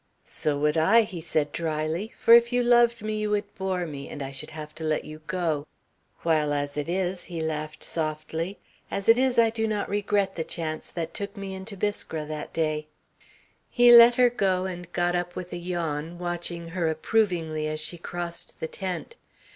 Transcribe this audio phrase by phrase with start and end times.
[0.25, 4.09] "So would I," he said drily, "for if you loved me you would bore me
[4.09, 5.67] and I should have to let you go.
[6.23, 8.57] While as it is" he laughed softly
[8.89, 12.51] "as it is I do not regret the chance that took me into Biskra that
[12.51, 12.87] day."
[13.69, 17.99] He let her go and got up with a yawn, watching her approvingly as she
[17.99, 19.17] crossed the tent.